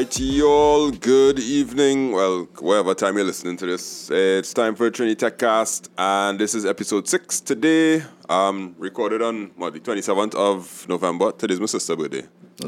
[0.00, 0.90] right, y'all.
[0.90, 2.12] Good evening.
[2.12, 6.54] Well, whatever time you're listening to this, it's time for Trinity Tech Cast, and this
[6.54, 8.02] is episode six today.
[8.30, 11.32] Um, recorded on what the 27th of November.
[11.32, 12.22] Today's my sister's birthday.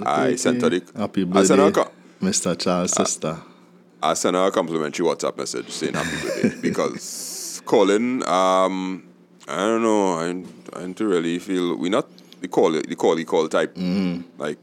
[0.04, 2.58] I sent her the Happy I sent her, a birthday, co- Mr.
[2.58, 3.38] Charles' sister.
[4.02, 8.28] I sent her a complimentary WhatsApp message saying happy birthday because calling.
[8.28, 9.08] Um,
[9.48, 10.18] I don't know.
[10.18, 10.28] I
[10.78, 12.08] I don't really feel we're not
[12.42, 13.74] the call the call the call type.
[14.36, 14.58] Like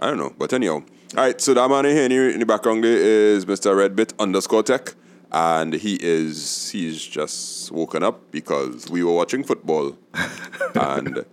[0.00, 0.82] I don't know, but anyhow.
[1.16, 3.70] All right, so that man in here in the- background there is Mr.
[3.76, 4.94] Redbit underscore Tech,
[5.30, 9.96] and he is he's just woken up because we were watching football,
[10.74, 11.24] and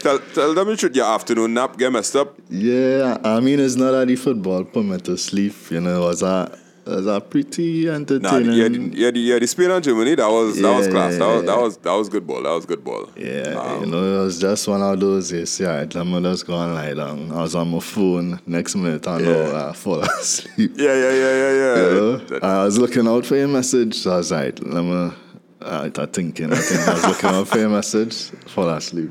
[0.00, 2.38] tell tell them you should your afternoon nap get messed up.
[2.48, 6.58] Yeah, I mean, it's not that the football me to sleep, you know, was a,
[6.96, 8.52] was a pretty Nah, entertaining.
[8.52, 11.12] yeah, the, yeah, the, yeah, the Spain and Germany that was that was class.
[11.12, 11.46] yeah, that was yeah.
[11.54, 12.42] that was that was good ball.
[12.42, 13.08] That was good ball.
[13.16, 15.58] Yeah, Um, you know, it was just one of those days.
[15.60, 17.30] Yeah, let me just go and lie down.
[17.32, 18.40] I was on my phone.
[18.46, 19.68] Next minute, I know Yeah.
[19.70, 20.72] I fall asleep.
[20.76, 21.76] Yeah, yeah, yeah, yeah, yeah.
[21.76, 22.16] You know?
[22.18, 23.94] That- I was looking out for your message.
[23.94, 25.12] So I was like, let me.
[25.60, 28.30] I I thinking, I think I was looking out for your message.
[28.46, 29.10] Fall asleep.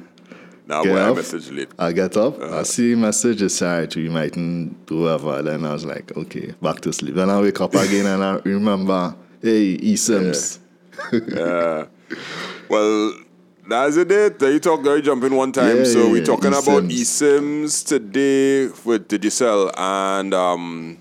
[0.67, 1.69] Now Get I message late.
[1.79, 2.59] I get up, Uh-huh.
[2.59, 5.41] I see message, it's alright, we mightn't do whatever.
[5.41, 7.15] Then I was like, okay, back to sleep.
[7.15, 10.59] Then I wake up again and I remember, hey, E Sims.
[11.13, 11.85] Yeah.
[12.67, 13.13] well,
[13.69, 14.09] that's it.
[14.09, 14.83] There There you talk.
[14.83, 15.77] You jump in one time.
[15.77, 16.91] Yeah, so yeah, we're yeah, talking about eSIMs.
[16.91, 20.97] eSIMs today with Digicel, and um,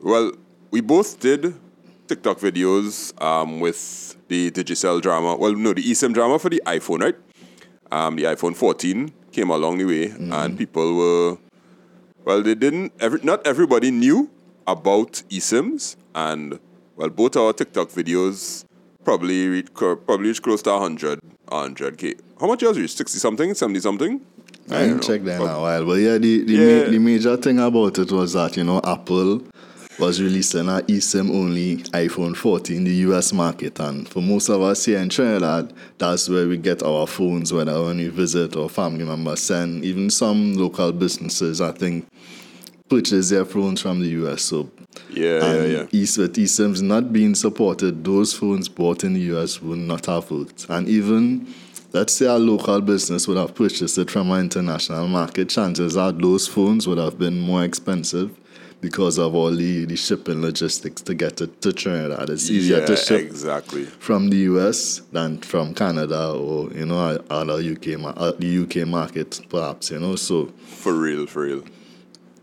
[0.00, 0.32] well,
[0.70, 1.54] we both did
[2.08, 5.36] TikTok videos um with the Digicel drama.
[5.36, 7.16] Well, no, the eSIM drama for the iPhone, right?
[7.92, 10.32] Um, the iPhone 14 came along the way, Mm-hmm.
[10.32, 11.38] and people were
[12.24, 12.92] well, they didn't.
[12.98, 14.28] Every, not everybody knew
[14.66, 16.58] about eSIMs, and
[16.96, 18.64] well, both our TikTok videos
[19.04, 22.18] probably reached, probably reached close to 100, 100k.
[22.40, 22.96] How much yours reached?
[22.96, 24.20] 60 something, 70 something?
[24.68, 25.02] I don't didn't know.
[25.06, 25.84] check that in a while.
[25.86, 26.84] But yeah, the, the, Yeah.
[26.86, 29.42] Ma- the major thing about it was that, you know, Apple
[29.98, 33.80] was released releasing an eSIM only iPhone 14 in the US market.
[33.80, 37.82] And for most of us here in Trinidad, that's where we get our phones, whether
[37.82, 39.84] when we visit or family members send.
[39.84, 42.06] Even some local businesses, I think,
[42.90, 44.42] purchase their phones from the US.
[44.42, 44.70] So
[45.10, 46.02] Yeah, yeah, and yeah.
[46.02, 50.30] eS- with eSIMs not being supported, those phones bought in the US would not have
[50.30, 50.66] worked.
[50.68, 51.46] And even,
[51.94, 56.12] let's say a local business would have purchased it from an international market, chances are
[56.12, 58.30] those phones would have been more expensive
[58.86, 62.30] because of all the, the shipping logistics to get it to Trinidad.
[62.30, 63.84] It's easier yeah, to ship exactly.
[63.84, 69.40] from the US than from Canada or, you know, other UK, uh, the UK market,
[69.48, 70.14] perhaps, you know.
[70.14, 70.52] So,
[70.84, 71.64] For real, for real.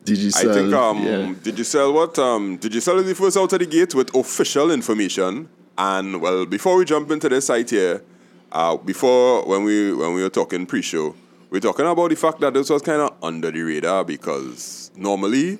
[0.03, 0.49] Digicel?
[0.49, 1.33] I think um yeah.
[1.47, 6.45] Digicel what um Digicel the first out of the gate with official information and well
[6.45, 8.03] before we jump into the site here
[8.51, 11.15] uh before when we when we were talking pre-show
[11.51, 15.59] we're talking about the fact that this was kind of under the radar because normally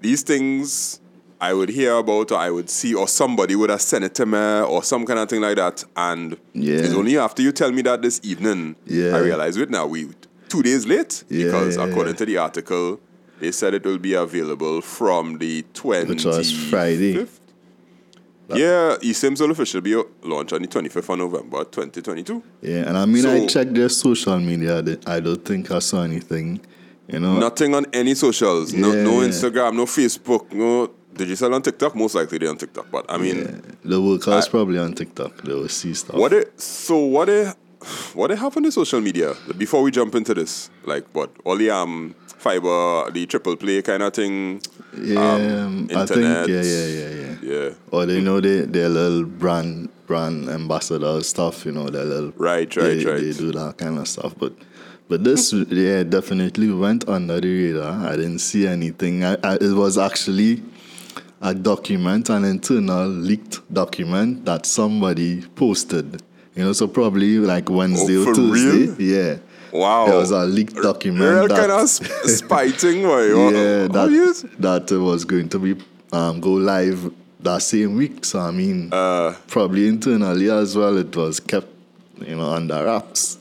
[0.00, 1.00] these things
[1.42, 4.26] I would hear about or I would see or somebody would have sent it to
[4.26, 6.76] me or some kind of thing like that and Yeah.
[6.78, 9.16] it's only after you tell me that this evening Yeah.
[9.16, 10.08] I realize it now we
[10.48, 13.00] two days late Yeah, because according to the article
[13.40, 16.08] they said it will be available from the 20th.
[16.08, 17.26] Which was Friday.
[18.54, 19.94] Yeah, eSIMs will officially be
[20.24, 22.42] launched on the 25th of November 2022.
[22.62, 24.82] Yeah, and I mean, I checked their social media.
[25.06, 26.60] I don't think I saw anything.
[27.12, 28.72] You know, Nothing on any socials.
[28.72, 29.28] No, no Yeah.
[29.28, 30.90] Instagram, no Facebook, no.
[31.14, 31.94] Digicel on TikTok?
[31.96, 32.90] Most likely they're on TikTok.
[32.90, 35.42] But I mean, yeah, the workers I- probably on TikTok.
[35.42, 36.16] They will see stuff.
[36.16, 37.52] what they, so what they,
[38.14, 40.70] what on the social media before we jump into this?
[40.84, 41.30] Like what?
[41.44, 44.62] All the um fiber, the triple play kind of thing.
[44.96, 46.20] Yeah, um, um, I think.
[46.24, 46.48] internet.
[46.48, 47.36] Yeah, yeah, yeah, yeah.
[47.42, 47.70] Yeah.
[47.90, 51.66] Or they know they their little brand brand ambassador stuff.
[51.66, 53.20] You know, their little Right, right, they, right.
[53.20, 54.52] They do that kind of stuff, but.
[55.10, 58.06] But this, yeah, definitely went under the radar.
[58.12, 59.24] I didn't see anything.
[59.24, 60.62] I, I, it was actually
[61.42, 66.22] a document, an internal leaked document that somebody posted.
[66.54, 68.86] You know, so probably like Wednesday Oh, or Tuesday.
[68.86, 69.00] real?
[69.02, 69.36] Yeah.
[69.72, 70.06] Wow.
[70.12, 71.22] It was a leaked document.
[71.22, 72.06] Real that, kind of sp-
[72.38, 73.26] spy thing, boy.
[73.50, 75.82] yeah, that, that it was going to be
[76.12, 78.24] um, go live that same week.
[78.24, 81.68] So I mean, Uh, probably internally as well, it was kept,
[82.24, 83.38] you know, under wraps.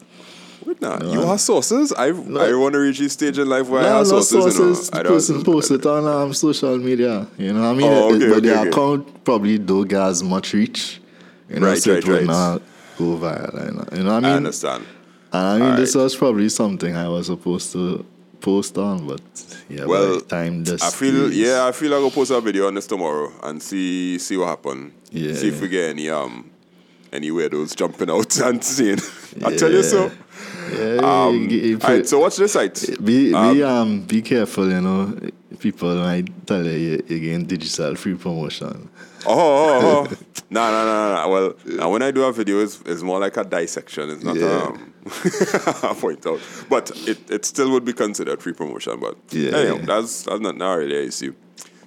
[0.82, 1.92] Now, you have sources?
[1.94, 4.56] I I want to reach this stage in life where I No, have no sources.
[4.56, 4.90] sources.
[4.94, 5.10] you know.
[5.10, 7.28] I person posted on um, social media.
[7.38, 8.70] You know, what I mean, Oh, It- okay, but okay, the okay.
[8.70, 11.02] account probably don't get as much reach.
[11.50, 12.26] You know, Right, so right, it right.
[12.26, 12.62] not
[12.98, 13.66] go viral.
[13.66, 14.32] You know, you know what I mean?
[14.32, 14.84] I understand.
[15.32, 16.04] And I mean, this Alright.
[16.06, 18.06] was probably something I was supposed to
[18.42, 19.22] post on, but
[19.70, 22.32] yeah, Well, by the time this, I feel yeah, I feel like I will post
[22.32, 24.94] a video on this tomorrow and see see what happen.
[25.12, 25.62] Yeah, See if yeah.
[25.62, 26.50] we get any um
[27.12, 29.00] any weirdos jumping out and saying
[29.46, 30.10] I tell you so.
[30.72, 31.50] Yeah, Um,
[31.84, 32.84] alright, so watch this site.
[33.04, 35.14] Be Um, be um be careful, you know.
[35.60, 38.90] people might tell you you- you're getting Digicel free promotion.
[39.26, 40.04] Oh, oh, oh.
[40.50, 41.30] no, no, no, no.
[41.30, 44.10] Well, now when I do a video, it's, it's more like a dissection.
[44.10, 44.68] It's not Yeah.
[44.68, 44.94] um,
[45.84, 46.40] a point out.
[46.70, 49.00] But it, it still would be considered free promotion.
[49.02, 51.34] But Yeah, anyhow, that's, that's not, not really an issue.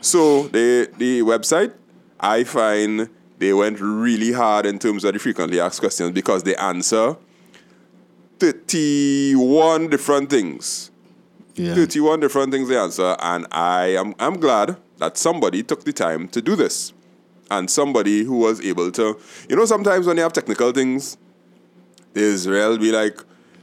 [0.02, 1.72] So the the website,
[2.20, 3.08] I find
[3.38, 7.16] they went really hard in terms of the frequently asked questions because they answer
[8.42, 10.90] 31 different things.
[11.54, 11.74] Yeah.
[11.74, 16.28] 31 different things they answer, and I am I'm glad that somebody took the time
[16.28, 16.92] to do this.
[17.50, 19.18] And somebody who was able to,
[19.48, 21.18] you know, sometimes when you have technical things,
[22.14, 23.18] Israel be like,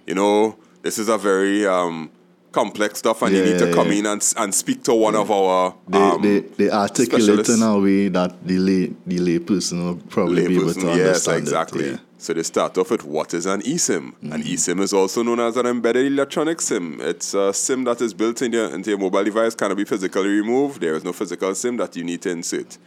[0.05, 2.11] you know, this is a very um,
[2.51, 3.97] complex stuff, and you need to Yeah, come yeah.
[3.99, 7.79] in and, and speak to one of our They, um, they, they articulate in a
[7.79, 10.81] way that the lay, the lay person will probably be able layperson.
[10.81, 11.85] to Yes, understand exactly.
[11.85, 11.99] it.
[12.21, 14.13] So they start off with what is an eSIM?
[14.21, 14.53] An Mm-hmm.
[14.53, 16.99] eSIM is also known as an embedded electronic SIM.
[16.99, 20.27] It's a SIM that is built in your, into your mobile device, cannot be physically
[20.27, 20.81] removed.
[20.81, 22.77] There is no physical SIM that you need to insert.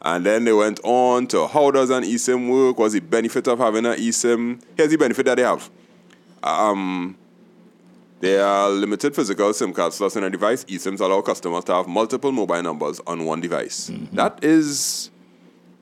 [0.00, 2.78] And then they went on to how does an eSIM work?
[2.78, 4.62] What's the benefit of having an eSIM?
[4.74, 5.68] Here's the benefit that they have.
[6.42, 7.14] Um,
[8.20, 10.64] there are limited physical SIM card slots in a device.
[10.64, 13.90] eSIMs allow customers to have multiple mobile numbers on one device.
[13.90, 14.16] Mm-hmm.
[14.16, 15.10] That is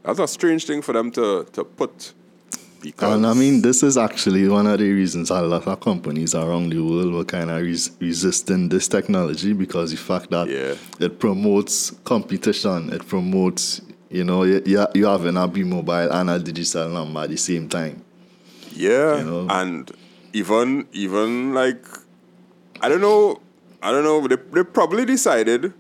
[0.03, 2.13] that's a strange thing for them to, to put.
[2.83, 6.35] Because And I mean, this is actually one of the reasons a lot of companies
[6.35, 10.75] around the world were kind of res- resisting this technology because the fact that Yeah.
[11.05, 13.81] it promotes competition, it promotes,
[14.11, 17.69] you know, you, you you having a bmobile and a Digicel number at the same
[17.69, 18.03] time.
[18.75, 19.47] Yeah, You know?
[19.51, 19.91] and
[20.33, 21.83] even even like
[22.83, 23.41] I don't know,
[23.83, 24.29] I don't know.
[24.29, 25.73] They, they probably decided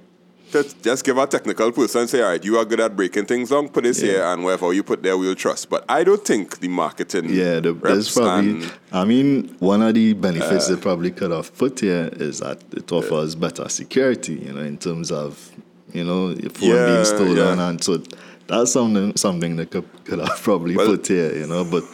[0.62, 3.26] to just give a technical person and say, all right, you are good at breaking
[3.26, 3.68] things down.
[3.68, 4.10] Put this Yeah.
[4.12, 5.68] here, and wherever you put there, we'll trust.
[5.70, 7.26] But I don't think the marketing.
[7.30, 8.50] Yeah, the, reps probably.
[8.50, 12.40] and- I mean, one of the benefits uh, they probably could have put here is
[12.40, 14.34] that it uh, offers better security.
[14.34, 15.50] You know, in terms of
[15.92, 17.68] you know your phone Yeah, being stolen, yeah.
[17.68, 18.02] and so
[18.46, 21.32] that's something something they could could have probably Well- put here.
[21.36, 21.84] You know, but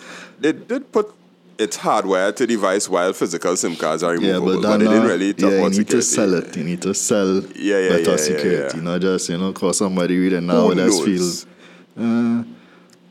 [0.41, 1.07] they did put
[1.63, 4.87] its hardware to device while physical SIM cards are yeah, removable, but, but, then, they
[4.95, 5.97] didn't really talk yeah, you need security.
[5.97, 6.57] to sell it.
[6.57, 8.83] You need to sell Yeah, yeah, better yeah, yeah, security, yeah.
[8.83, 11.45] not just you know cause somebody reading Who nowadays knows?
[11.45, 12.05] feel.
[12.05, 12.45] Uh,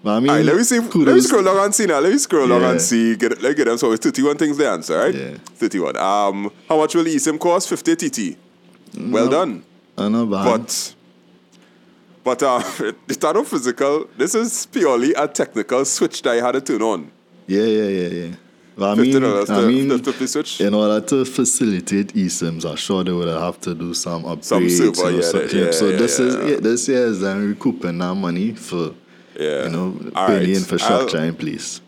[0.04, 0.80] but I mean, right, let me see.
[0.80, 2.00] Let me scroll down and see now.
[2.00, 2.72] Let me scroll down Yeah.
[2.72, 3.16] and see.
[3.16, 3.78] Get, let me get them.
[3.78, 5.14] So it's 31 things they answer, right?
[5.14, 5.38] Yeah.
[5.46, 5.96] 31.
[5.98, 7.70] Um, how much will the eSIM cost?
[7.70, 8.38] 50 TT.
[8.98, 9.64] Well done.
[9.98, 10.96] I know, but, But,
[12.24, 12.64] but uh,
[13.08, 14.10] it's not physical.
[14.18, 17.12] This is purely a technical switch that I had to turn on.
[17.46, 18.36] yeah, yeah, yeah, yeah.
[18.80, 23.04] I mean, I to, mean, to, to flip in order to facilitate eSIMs, I'm sure
[23.04, 24.46] they would have to do some upgrades.
[24.46, 25.60] Some server, or yeah, something.
[25.60, 26.46] yeah, so yeah, this is yeah.
[26.46, 28.94] yeah, this year is them recouping that money for
[29.38, 29.66] Yeah.
[29.66, 29.86] you know
[30.16, 30.58] All putting the right.
[30.58, 31.82] infrastructure I'll- in place.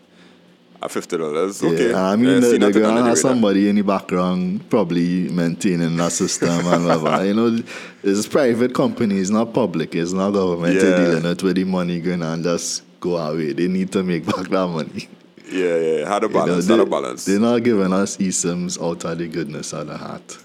[0.82, 1.62] At fifty dollars.
[1.62, 1.94] Okay.
[1.94, 6.84] I mean, Yeah, they're gonna have somebody in the background probably maintaining that system and
[6.84, 7.24] whatever.
[7.28, 7.58] you know,
[8.02, 10.96] it's private company, it's not public, it's not government Yeah.
[10.98, 13.54] dealing with the money going and just go away.
[13.54, 15.08] They need to make back that money.
[15.50, 16.08] Yeah, yeah.
[16.08, 16.66] Had a You know, balance.
[16.66, 17.24] they, had a balance.
[17.24, 20.38] They're not giving us eSIMs out of the goodness of the heart.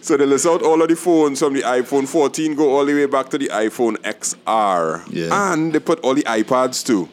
[0.00, 2.92] So they list out all of the phones from the iPhone 14, go all the
[2.92, 5.02] way back to the iPhone XR.
[5.10, 5.52] Yeah.
[5.54, 7.08] And they put all the iPads too.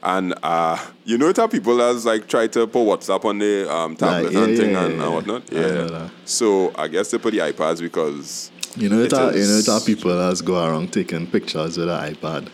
[0.00, 3.96] And uh, you know how people has like try to put WhatsApp on the um,
[3.96, 5.04] tablet yeah, and thing yeah, and, yeah.
[5.04, 5.52] and whatnot.
[5.52, 5.68] I Yeah.
[5.82, 6.10] that.
[6.24, 9.58] So I guess they put the iPads because You know, It it are, you know,
[9.58, 12.48] it are people that go around taking pictures with an iPad.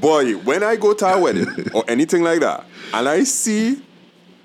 [0.00, 3.80] Boy, when I go to a wedding or anything like that, and I see,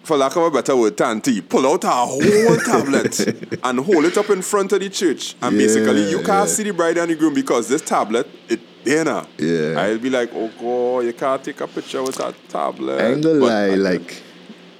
[0.03, 3.19] for lack of a better word, Tanti, pull out a whole tablet
[3.63, 5.35] and hold it up in front of the church.
[5.41, 6.45] And basically, you can't yeah.
[6.47, 9.27] see the bride and the groom because this tablet, it there now.
[9.37, 9.75] Yeah.
[9.79, 12.99] I'll be like, oh, God, you can't take a picture with that tablet.
[12.99, 14.23] I ain't gonna But lie, I- like,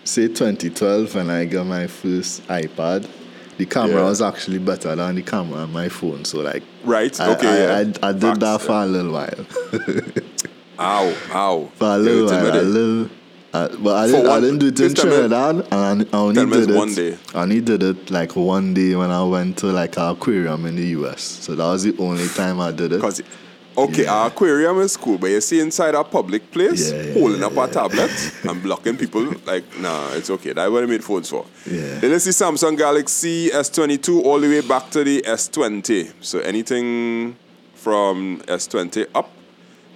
[0.04, 3.08] say 2012 when I got my first iPad,
[3.62, 4.10] the camera Yeah.
[4.10, 6.26] was actually better than the camera on my phone.
[6.26, 7.94] So, like, Right, I, okay, I, yeah.
[8.02, 8.86] I, I did Facts, that for yeah.
[8.86, 9.46] a little while.
[10.80, 11.70] Ow, ow.
[11.76, 13.10] for a little while, a little.
[13.54, 16.18] Uh, but I didn't, I didn't do it in just tell me- Trinidad, and I,
[16.18, 17.18] I only did it one day.
[17.36, 20.76] I only did it like one day when I went to like an aquarium in
[20.78, 21.22] the US.
[21.22, 23.02] So that was the only time I did it.
[23.78, 24.14] Okay, Yeah.
[24.14, 27.56] our aquarium is cool, but you see inside a public place, Yeah, yeah, holding up
[27.58, 28.12] a tablet
[28.44, 30.54] and blocking people, like nah, it's okay.
[30.54, 31.46] That's what I made phones for.
[31.66, 32.00] Yeah.
[32.00, 36.12] Then let's see Samsung Galaxy S22 all the way back to the S20.
[36.20, 37.36] So anything
[37.76, 39.30] from S20 up,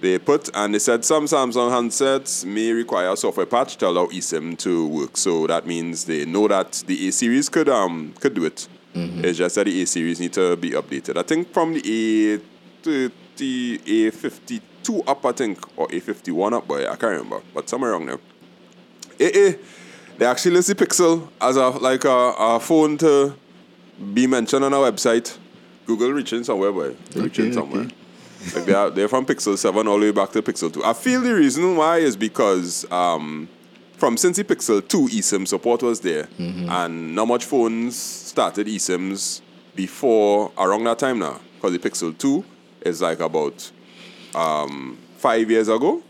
[0.00, 4.06] they put and they said some Samsung handsets may require a software patch to allow
[4.06, 5.16] eSIM to work.
[5.16, 8.68] So that means they know that the A series could um could do it.
[8.98, 11.18] It's just that the A series need to be updated.
[11.18, 12.40] I think from the
[13.36, 17.40] A30, A52 up, I think, or A51 up, but I can't remember.
[17.54, 18.18] But somewhere around there.
[19.20, 19.56] AA,
[20.18, 23.34] they actually list the Pixel as a like a, a phone to
[24.14, 25.36] be mentioned on our website.
[25.86, 26.94] Google reaching somewhere, boy.
[27.10, 27.82] They're reaching Okay, somewhere.
[27.84, 27.94] okay.
[28.54, 30.84] Like they are, they're from Pixel 7 all the way back to Pixel 2.
[30.84, 33.48] I feel the reason why is because um,
[33.96, 36.68] from since the Pixel 2 eSIM support was there, Mm-hmm.
[36.68, 39.40] and not much phones started eSIMs
[39.74, 41.40] before around that time now.
[41.56, 42.44] Because the Pixel 2
[42.86, 43.70] is like about
[44.34, 46.02] um, five years ago.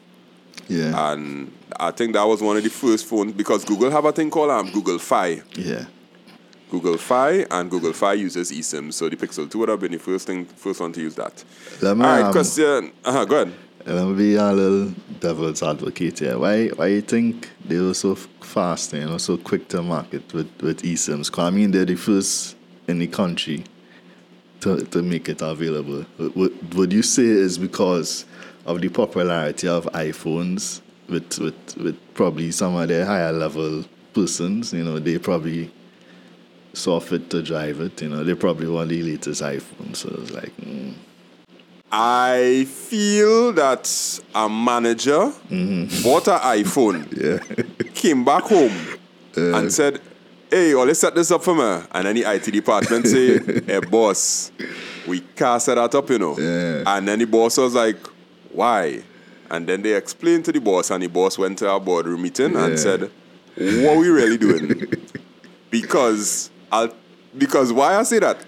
[0.68, 1.12] Yeah.
[1.12, 4.30] And I think that was one of the first phones because Google have a thing
[4.30, 5.42] called um, Google Fi.
[5.54, 5.86] yeah.
[6.68, 9.98] Google Fi and Google Fi uses eSIM, so the Pixel 2 would have been the
[9.98, 11.44] first thing, first one to use that.
[11.80, 12.92] Let me, All right, um, question.
[13.04, 13.54] Uh-huh, go ahead.
[13.86, 16.36] Let me be a little devil's advocate here.
[16.36, 20.50] Why why you think they were so fast, you know, so quick to market with,
[20.60, 21.26] with eSIMs?
[21.30, 22.56] Because I mean, they're the first
[22.88, 23.62] in the country
[24.66, 26.04] to, to make it available.
[26.18, 28.24] Would- Would, you say is because
[28.64, 34.72] of the popularity of iPhones with, with, with probably some of the higher level persons,
[34.72, 35.70] you know, they probably
[36.72, 39.94] saw fit to drive it, you know, they probably want the latest iPhone.
[39.94, 40.94] So it's like, mm,
[41.92, 45.32] I feel that a manager
[46.02, 47.88] bought an iPhone, yeah.
[47.94, 48.72] came back home,
[49.36, 50.00] and said,
[50.56, 51.86] Hey, oh, let's set this up for me.
[51.92, 54.50] And then the IT department say, Hey, boss,
[55.06, 56.38] we can't set that up, you know.
[56.38, 56.82] Yeah.
[56.86, 57.98] And then the boss was like,
[58.52, 59.02] Why?
[59.50, 62.54] And then they explained to the boss, and the boss went to our boardroom meeting
[62.54, 62.64] Yeah.
[62.68, 63.02] and said,
[63.54, 64.84] What are we really doing?
[65.70, 66.90] because I'll,
[67.36, 68.38] because why I say that?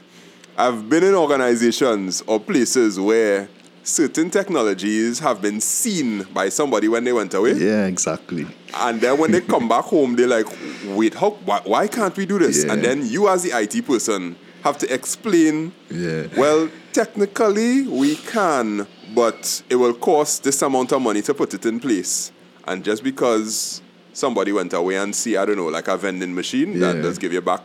[0.57, 3.50] I've been in organizations or places where
[3.83, 7.53] certain technologies have been seen by somebody when they went away.
[7.53, 8.47] yeah, exactly.
[8.75, 10.47] And then when they come back home, they're like,
[10.87, 12.65] wait, how, why, why can't we do this?
[12.65, 12.73] Yeah.
[12.73, 16.27] And then you, as the IT person, have to explain, Yeah.
[16.37, 21.65] well, technically we can, but it will cost this amount of money to put it
[21.67, 22.31] in place.
[22.67, 23.81] And just because
[24.13, 27.03] somebody went away and see, I don't know, like a vending machine that Yeah.
[27.03, 27.63] does give you back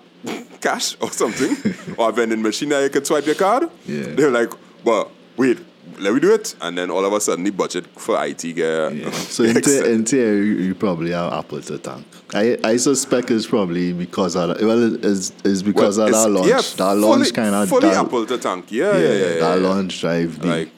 [0.61, 1.57] cash or something,
[1.97, 4.03] or a vending machine that you can swipe your card, Yeah.
[4.15, 4.53] they're like,
[4.85, 5.59] well, wait,
[5.99, 6.55] let me do it.
[6.61, 9.11] And then all of a sudden the budget for IT get Yeah.
[9.11, 12.05] So in, the- in theory, you, probably have Apple to thank.
[12.33, 14.61] I, I suspect it's probably because of that.
[14.65, 16.47] Well, it's, it's because Well, of that launch.
[16.49, 18.71] yeah, that launch kind of fully that, Apple to tank.
[18.71, 19.13] Yeah, yeah, yeah.
[19.13, 19.67] yeah, that yeah.
[19.67, 20.71] launch drive the, Like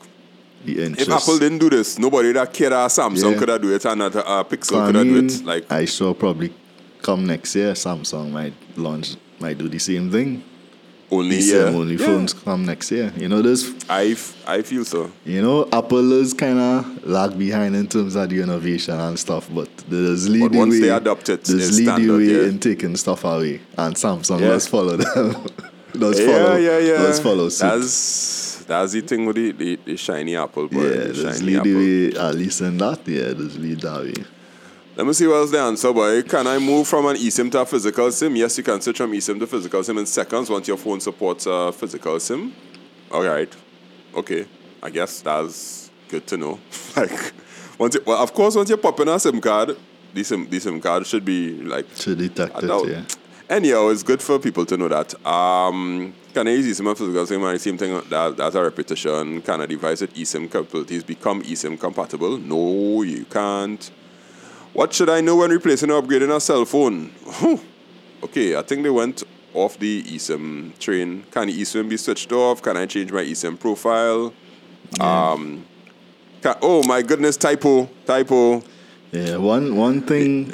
[0.66, 1.10] the interest.
[1.10, 4.02] if Apple didn't do this, nobody that cared a Samsung could have do it and
[4.02, 5.46] a uh, Pixel I could have do it.
[5.46, 6.54] Like I saw probably
[7.02, 10.44] come next year, Samsung might launch, might do the same thing.
[11.20, 11.66] Only The yeah.
[11.66, 12.06] same only yeah.
[12.06, 13.12] phones come next year.
[13.18, 15.12] You know, there's I, f- I feel so.
[15.26, 19.50] You know, Apple is kind of lag behind in terms of the innovation and stuff,
[19.54, 20.80] but there's lead But the once way.
[20.82, 22.48] they adopt it, there's it's lead the standard, way yeah.
[22.50, 24.48] in taking stuff away, and Samsung Yeah.
[24.48, 25.46] does follow them.
[26.00, 26.98] does Yeah, follow, yeah, yeah.
[26.98, 27.68] Does follow suit.
[27.68, 30.84] That's that's the thing with the, the, the shiny Apple, boy.
[30.84, 31.72] yeah, the there's shiny lead Apple.
[31.72, 32.20] the way.
[32.30, 34.26] At least in that, yeah, there's lead that way.
[34.98, 36.24] Let me see what else the answer, boy.
[36.24, 38.34] Can I move from an eSIM to a physical SIM?
[38.38, 41.46] Yes, you can switch from eSIM to physical SIM in seconds once your phone supports
[41.48, 42.54] a physical SIM.
[43.12, 43.54] All right.
[44.16, 44.48] Okay.
[44.82, 46.60] I guess that's good to know.
[46.96, 47.34] like,
[47.78, 49.76] once you, well, of course, once you pop in a SIM card,
[50.14, 53.04] the SIM, the SIM card should be like To detect it, yeah.
[53.50, 55.14] Anyhow, it's good for people to know that.
[55.28, 57.44] Um, can I use eSIM and physical SIM?
[57.44, 59.42] And the same thing that that's a repetition.
[59.42, 62.38] Can a device with eSIM capabilities become eSIM compatible?
[62.38, 63.92] No, you can't.
[64.76, 67.12] What should I know when replacing or upgrading a cell phone?
[68.24, 71.24] okay, I think they went off the eSIM train.
[71.32, 72.62] Can the eSIM be switched off?
[72.62, 74.34] Can I change my eSIM profile?
[75.00, 75.66] Um,
[76.42, 78.62] ca oh my goodness, typo, typo.
[79.14, 80.54] Yeah, one one thing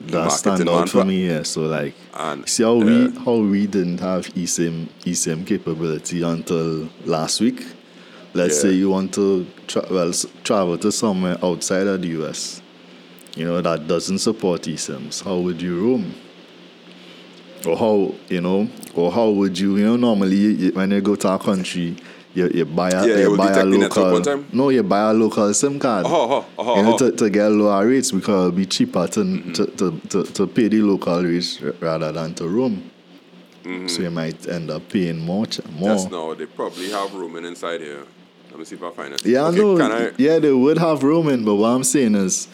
[0.00, 1.42] that Marketing stand out for me here.
[1.42, 6.88] So like, And, see how we uh, how we didn't have eSIM eSIM capability until
[7.04, 7.66] last week.
[8.32, 8.62] Let's Yeah.
[8.62, 10.12] say you want to tra- well
[10.44, 12.62] travel to somewhere outside of the US,
[13.36, 15.22] you know that doesn't support eSIMs.
[15.22, 16.14] How would you roam?
[17.66, 18.68] Or how you know?
[18.94, 21.96] Or how would you you know normally you, when you go to a country.
[22.34, 25.08] You, you buy a, Yeah, you buy a detect the network local no you buy
[25.08, 26.98] a local SIM card Oh, oh, oh, you know, oh.
[26.98, 29.52] to, to get lower rates because it'll be cheaper to, Mm-hmm.
[29.54, 32.90] to, to, to, to pay the local rates rather than to roam.
[33.88, 35.46] So you might end up paying more.
[35.72, 35.96] more.
[36.10, 38.04] Now, they probably have roaming inside here.
[38.50, 39.24] Let me see if I find it.
[39.24, 39.76] Yeah, okay, I know.
[39.78, 42.48] Can I, Yeah, they would have roaming, but what I'm saying is,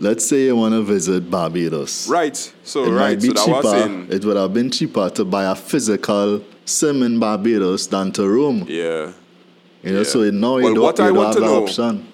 [0.00, 2.08] let's say you want to visit Barbados.
[2.08, 2.36] right.
[2.64, 2.98] So It right.
[3.10, 3.68] might be So that was cheaper.
[3.80, 4.06] saying.
[4.10, 8.64] It would have been cheaper to buy a physical SIM in Barbados than to roam.
[8.68, 9.12] Yeah.
[9.82, 10.02] You know, yeah.
[10.04, 12.08] so now you Well, don't, what you I don't want have to the know- option.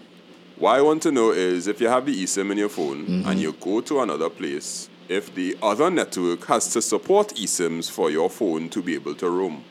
[0.59, 3.29] What I want to know is if you have the eSIM in your phone Mm-hmm.
[3.29, 8.11] and you go to another place, if the other network has to support eSIMs for
[8.11, 9.63] your phone to be able to roam.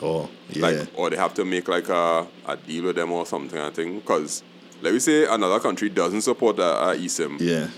[0.00, 0.62] Oh, yeah.
[0.66, 3.68] Like, or they have to make like a, a deal with them or something, I
[3.70, 4.02] think.
[4.02, 4.42] Because,
[4.82, 7.38] let me say, another country doesn't support a, a eSIM.
[7.40, 7.68] yeah.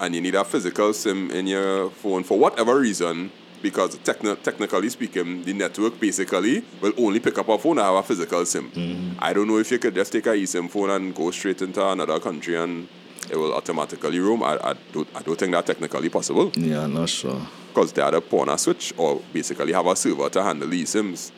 [0.00, 3.30] and you need a physical SIM in your phone for whatever reason,
[3.62, 7.94] because techni- technically speaking, the network basically will only pick up a phone that have
[7.96, 8.70] a physical SIM.
[8.70, 9.16] Mm-hmm.
[9.18, 11.84] I don't know if you could just take a eSIM phone and go straight into
[11.86, 12.88] another country and
[13.30, 14.42] it will automatically roam.
[14.42, 17.40] I, I don't I don't think that's technically possible Yeah, I'm not sure.
[17.68, 21.32] because they had a a switch or basically have a server to handle the eSIMs.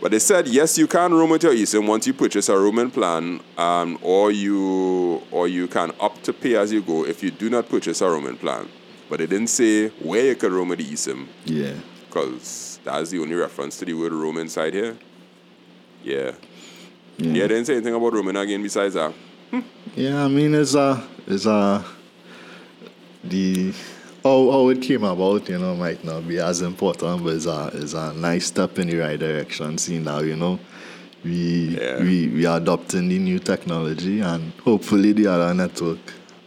[0.00, 2.90] But they said yes, you can roam with your eSIM once you purchase a roaming
[2.90, 7.30] plan, um, or you or you can opt to pay as you go if you
[7.30, 8.66] do not purchase a roaming plan.
[9.10, 11.74] But they didn't say where you could roam with the eSIM Yeah.
[12.06, 14.96] because that's the only reference to the word roam inside here.
[16.02, 16.32] Yeah.
[17.18, 17.32] Yeah.
[17.32, 19.12] Yeah, they didn't say anything about roaming again besides that.
[19.96, 21.84] Yeah, I mean, it's a, it's a,
[23.24, 23.74] the,
[24.22, 27.70] how, how it came about, you know, might not be as important, but it's a,
[27.74, 29.78] it's a nice step in the right direction.
[29.78, 30.58] Seeing now, you know,
[31.24, 32.00] we, Yeah.
[32.02, 35.98] we, we are adopting the new technology and hopefully the other network,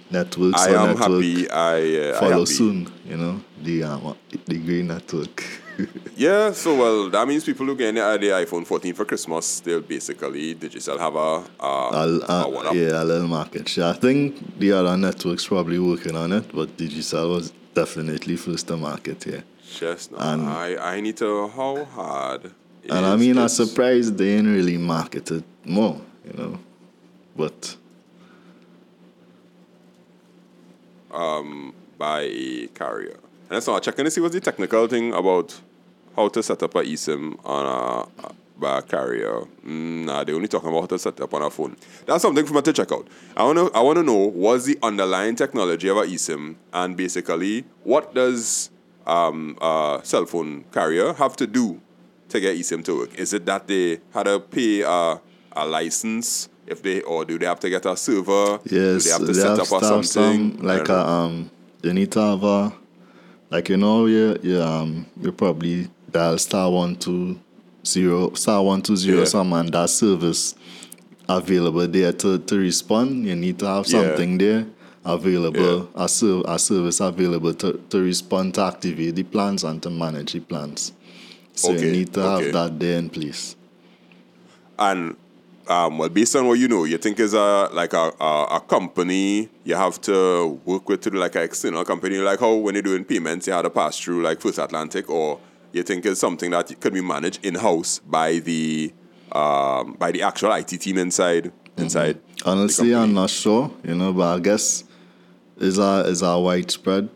[0.09, 1.49] networks I am network happy.
[1.49, 2.45] I uh, I follow happy.
[2.45, 4.15] soon, you know, the, um,
[4.45, 5.43] the green network.
[6.15, 10.53] Yeah, so well, that means people who get the iPhone 14 for Christmas, they'll basically
[10.53, 13.85] Digicel have a, a, I'll, a uh, what yeah, a little market share.
[13.85, 18.77] I think the other networks probably working on it, but Digicel was definitely first the
[18.77, 19.43] market here.
[19.79, 20.17] Just now.
[20.33, 22.51] And- I, I need to how hard.
[22.89, 26.59] And I mean, I'm surprised they ain't really marketed more, you know.
[27.35, 27.77] But
[31.11, 33.11] Um, by a carrier.
[33.13, 35.59] And that's not checking to see what's the technical thing about
[36.15, 39.41] how to set up a eSIM on a, a by a carrier.
[39.65, 41.75] Mm, nah, they only talking about how to set up on a phone.
[42.05, 43.07] That's something for me to check out.
[43.35, 48.13] I wanna I wanna know what's the underlying technology of a eSIM and basically what
[48.13, 48.69] does
[49.05, 51.81] um a cell phone carrier have to do
[52.29, 53.15] to get eSIM to work?
[53.15, 55.19] Is it that they had to pay a,
[55.53, 58.59] a license if they or do they have to get a server?
[58.65, 60.57] yes, do they have to they set have up or something?
[60.57, 61.49] some like a um.
[61.81, 62.73] They need to have a
[63.49, 67.37] like you know you you um you probably dial star one two
[67.85, 69.25] zero star one two zero Yeah.
[69.25, 70.55] some and that service
[71.29, 73.25] available there to, to respond.
[73.25, 74.01] You need to have Yeah.
[74.01, 74.65] something there
[75.05, 79.89] available, a, ser- a service available to, to respond to activate the plans and to
[79.89, 80.93] manage the plans.
[81.53, 82.43] So Okay, you need to okay.
[82.45, 83.55] have that there in place.
[84.79, 85.15] And
[85.67, 88.59] um, well, based on what you know, you think is a like a, a, a
[88.67, 92.75] company you have to work with to do like an external company, like how when
[92.75, 95.39] you're doing payments, you had to pass through like First Atlantic, or
[95.73, 98.93] you think it's something that could be managed in house by the
[99.31, 102.19] um, by the actual IT team inside inside.
[102.37, 104.83] the Honestly, I'm not sure, you know, but I guess
[105.57, 107.09] is a is a widespread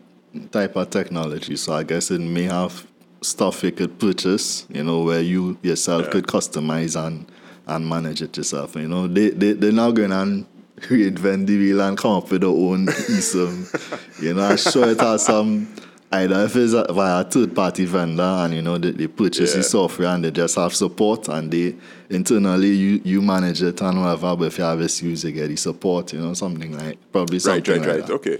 [0.50, 1.56] type of technology.
[1.56, 2.86] So I guess it may have
[3.20, 6.10] stuff you could purchase, you know, where you yourself Yeah.
[6.12, 7.26] could customize and
[7.66, 8.74] and manage it yourself.
[8.76, 10.46] You know, they they they're not going and
[10.78, 14.22] reinvent the wheel and come up with their own eSIM.
[14.22, 15.68] you know, I'm sure it has some
[16.10, 19.58] either if it's via a third party vendor and you know they, they purchase Yeah.
[19.58, 21.76] the software and they just have support and they
[22.08, 25.56] internally you, you manage it and whatever but if you have issues you get the
[25.56, 28.06] support you know something like probably Right, something right, like right.
[28.06, 28.12] that.
[28.14, 28.38] Okay.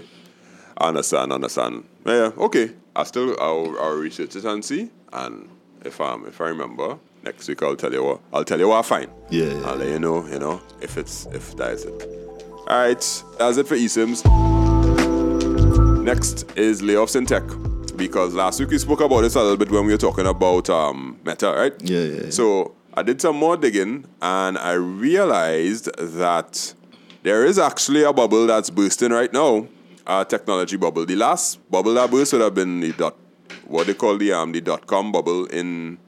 [0.77, 1.83] I understand, understand.
[2.05, 2.71] Yeah, okay.
[2.95, 4.89] I still I'll, I'll research it and see.
[5.11, 5.49] And
[5.85, 8.79] if um if I remember, next week I'll tell you what I'll tell you what
[8.79, 9.11] I find.
[9.29, 9.61] Yeah, yeah.
[9.69, 12.01] I'll let you know, you know, if it's if that is it.
[12.69, 14.68] Alright, that's it for eSIMs.
[16.09, 17.43] Next is layoffs in tech.
[17.95, 20.67] Because last week we spoke about this a little bit when we were talking about
[20.67, 21.73] um, Meta, right?
[21.83, 22.29] Yeah, yeah, yeah.
[22.31, 26.73] So I did some more digging and I realized that
[27.21, 29.67] there is actually a bubble that's bursting right now,
[30.07, 31.05] a technology bubble.
[31.05, 33.15] The last bubble that burst would have been the dot,
[33.67, 35.99] what they call the um the dot com bubble in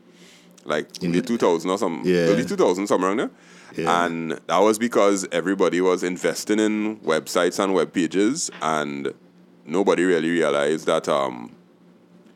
[0.65, 2.21] like in the 2000 or some Yeah.
[2.21, 3.31] early 2000 somewhere around there.
[3.77, 4.05] Yeah.
[4.05, 9.13] And that was because everybody was investing in websites and web pages and
[9.71, 11.51] nobody really realized that um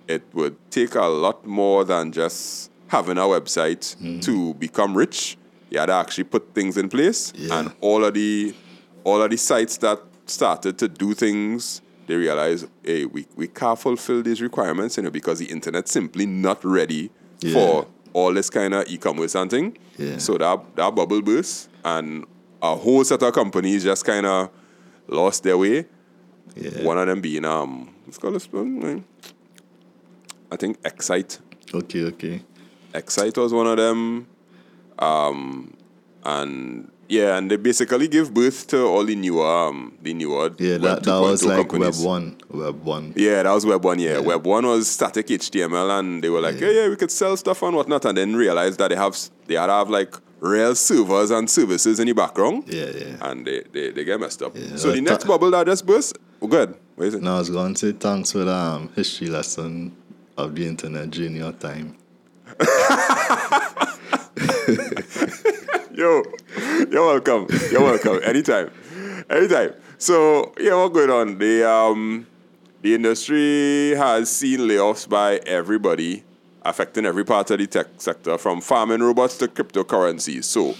[0.07, 4.19] it would take a lot more than just having a website Mm-hmm.
[4.21, 5.37] to become rich.
[5.71, 7.59] You had to actually put things in place, Yeah.
[7.59, 8.53] and all of the
[9.03, 13.77] all of the sites that started to do things, they realized, hey, we, we can't
[13.77, 17.09] fulfill these requirements, you know, because the internet's simply not ready
[17.41, 17.53] Yeah.
[17.53, 19.77] for all this kind of e-commerce and thing.
[19.97, 20.17] Yeah.
[20.19, 22.25] So that that bubble burst, and
[22.61, 24.49] a whole set of companies just kind of
[25.07, 25.85] lost their way.
[26.55, 26.83] Yeah.
[26.83, 29.03] One of them being um, let's call this one.
[30.51, 31.39] I think Excite.
[31.73, 32.41] Okay, okay.
[32.93, 34.27] Excite was one of them.
[34.97, 35.75] Um,
[36.23, 40.51] and yeah, and they basically give birth to all the newer, um, the newer.
[40.57, 41.99] Yeah, that, that was like companies.
[41.99, 42.37] Web one.
[42.49, 43.13] Web one.
[43.15, 43.99] Yeah, that was Web one.
[43.99, 44.19] Yeah.
[44.19, 47.61] Web one was static HTML, and they were like, yeah, yeah, we could sell stuff
[47.61, 51.31] and whatnot, and then realized that they have they had to have like real servers
[51.31, 52.63] and services in the background.
[52.67, 53.17] Yeah, yeah.
[53.21, 54.55] And they, they, they get messed up.
[54.55, 56.75] Yeah, so the next bubble that just burst, oh, good.
[56.95, 57.23] What is it?
[57.23, 59.95] No, I was going to say thanks for the um, history lesson
[60.37, 61.97] of the internet during your time.
[65.95, 66.21] Yo,
[66.91, 67.47] you're welcome.
[67.71, 68.19] You're welcome.
[68.23, 68.69] Anytime.
[69.27, 69.73] Anytime.
[69.97, 71.39] So yeah, what's going on?
[71.39, 72.27] The um
[72.81, 76.23] the industry has seen layoffs by everybody,
[76.63, 80.43] affecting every part of the tech sector, from farming robots to cryptocurrencies.
[80.43, 80.75] So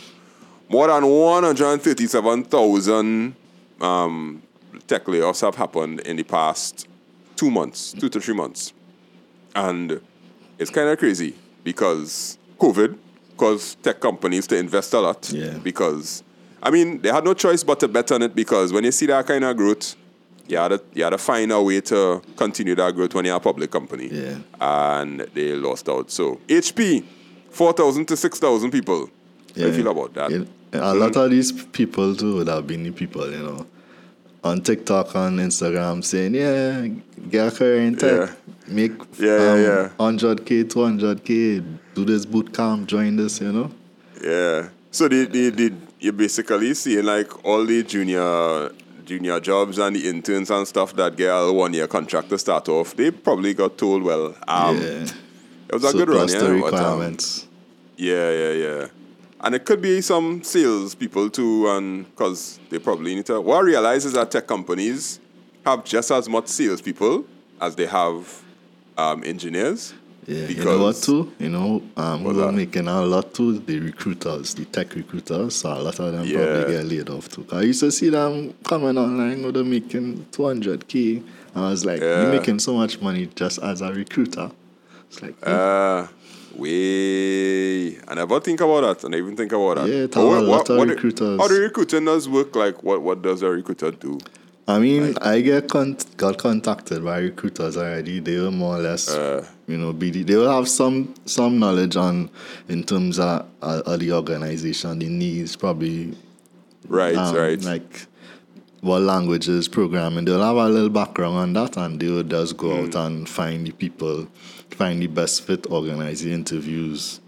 [0.69, 3.36] more than 137,000
[3.82, 4.43] um,
[4.88, 6.88] tech layoffs have happened in the past
[7.36, 8.74] two months, two to three months.
[9.56, 10.02] And
[10.60, 12.98] it's kind of crazy because COVID
[13.38, 15.32] caused tech companies to invest a lot.
[15.32, 15.58] Yeah.
[15.58, 16.24] Because,
[16.62, 19.06] I mean, they had no choice but to bet on it because when you see
[19.08, 19.95] that kind of growth,
[20.48, 23.36] you had, to, you had to find a way to continue that growth when you're
[23.36, 24.10] a public company.
[24.12, 24.38] Yeah.
[24.62, 26.12] And they lost out.
[26.12, 27.04] So, HP,
[27.50, 29.10] 4,000 to 6,000 people.
[29.56, 30.32] How do you feel about that?
[30.32, 30.43] Yeah,
[30.74, 33.65] a lot of these people too would have been the people, you know,
[34.45, 36.88] on TikTok, on Instagram saying, yeah,
[37.29, 38.36] get a career in tech, Yeah.
[38.67, 39.89] make Yeah, yeah, um, yeah.
[39.97, 41.63] 100k, 200k,
[41.95, 43.71] do this boot camp, join this, you know.
[44.23, 44.69] Yeah.
[44.91, 48.71] So they, they, they, you're basically seeing like all the junior
[49.03, 52.69] junior jobs and the interns and stuff that get a one year contract to start
[52.69, 52.95] off.
[52.95, 55.05] They probably got told, well, um, yeah.
[55.69, 56.39] it was a good run, yeah.
[56.39, 57.47] the but, um, requirements.
[57.97, 58.88] yeah, yeah, yeah.
[59.45, 63.39] And it could be some sales people too, and because they probably need to.
[63.39, 65.19] What I realize is that tech companies
[65.63, 67.25] have just as much sales people
[67.62, 68.41] as they have
[68.97, 69.93] um, engineers.
[70.25, 71.31] Yeah, you know what too?
[71.38, 73.60] You know, um, who are making a lot too?
[73.60, 75.58] The recruiters, the tech recruiters.
[75.58, 76.38] So a lot of them Yeah.
[76.43, 77.45] probably get laid off too.
[77.51, 81.21] I used to see them coming online, you know, making 200k.
[81.53, 82.23] I was like, Yeah.
[82.23, 84.49] you're making so much money just as a recruiter.
[85.08, 86.08] It's like, hmm, Uh,
[86.58, 87.98] way.
[88.08, 89.04] I never think about that.
[89.04, 89.88] And I never even think about that.
[89.88, 91.39] Yeah, it But have a what- lot what- what- recruiters.
[91.39, 92.56] How recruiting does work?
[92.56, 94.20] Like, what, what does a recruiter do?
[94.68, 98.20] I mean, I get con- got contacted by recruiters already.
[98.20, 99.46] They will more or less, Uh.
[99.68, 102.32] you know, be the, they will have some some knowledge on
[102.68, 106.13] in terms of, uh, of the organization, the needs, probably
[106.89, 107.62] Right, um, right.
[107.63, 108.08] like
[108.82, 110.26] what languages, programming.
[110.26, 112.86] They'll have a little background on that, and they will just go Hmm.
[112.86, 114.28] out and find the people,
[114.71, 117.19] find the best fit, organize the interviews,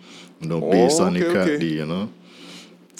[0.42, 1.66] you know, based Oh, on the okay, okay.
[1.66, 2.10] you know.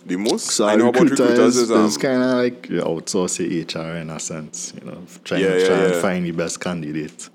[0.06, 3.40] the most So I know about recruiters is, is, um, kind of like you outsource
[3.40, 6.02] HR in a sense, you know, trying Yeah, to yeah, try and yeah.
[6.02, 7.30] find the best candidate,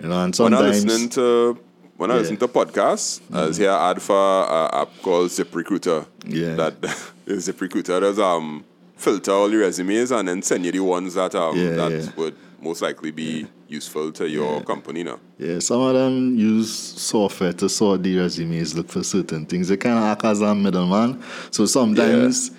[0.00, 0.24] you know.
[0.24, 1.58] And when I sometimes, listening to
[1.96, 2.20] when I Yeah.
[2.20, 6.06] listen to podcasts, I was here ad for a app called Zip Recruiter.
[6.26, 6.54] Yeah.
[6.54, 6.74] That
[7.26, 8.64] is Zip Recruiter does um
[8.96, 12.34] filter all the resumes and then send you the ones that um Yeah, that would
[12.60, 15.20] most likely be useful to your company now.
[15.38, 19.68] yeah, some of them use software to sort the resumes, look for certain things.
[19.68, 21.22] They kind of act as a middleman.
[21.50, 22.50] So sometimes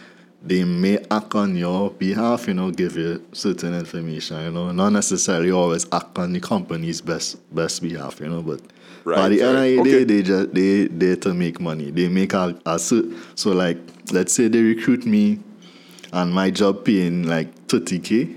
[0.42, 4.90] they may act on your behalf, you know, give you certain information, you know, not
[4.90, 8.62] necessarily always act on the company's best best behalf, you know, but
[9.06, 11.90] Right, by the end of the day, they just they they to make money.
[11.90, 13.78] They make a, a cer- so like
[14.12, 15.40] let's say they recruit me
[16.12, 18.36] and my job paying like 30k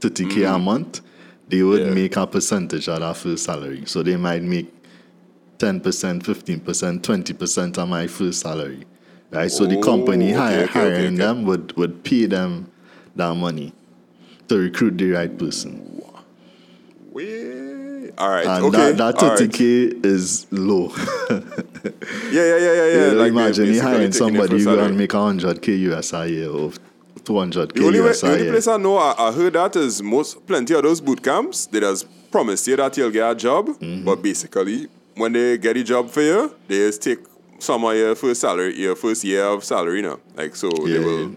[0.00, 0.64] 30k a mm-hmm.
[0.64, 1.00] month
[1.54, 1.86] they would.
[1.86, 1.94] Yeah.
[1.94, 4.72] make a percentage of that first salary so they might make
[5.58, 8.84] 10% 15% 20% of my first salary
[9.30, 11.16] right so the company Oh, okay, hire, okay, hiring okay.
[11.16, 12.70] them would, would pay them
[13.14, 13.72] that money
[14.48, 15.80] to recruit the right person
[17.12, 18.10] Way.
[18.18, 18.46] All right.
[18.46, 18.76] and okay.
[18.76, 19.38] that, that all right.
[19.38, 21.40] 30k is low Yeah,
[22.32, 22.86] yeah, yeah, yeah, yeah.
[22.94, 26.72] You know, like imagine you hiring somebody who can make 100k US a year or
[27.24, 30.46] 200k The only, way, the only place I know I, I heard that is most
[30.46, 31.66] plenty of those boot camps.
[31.66, 34.04] They just promise you that you'll get a job, Mm-hmm.
[34.04, 37.20] but basically when they get a job for you, they just take
[37.58, 40.18] some of your first salary, your first year of salary now.
[40.36, 41.36] Like so, Yeah, they will yeah.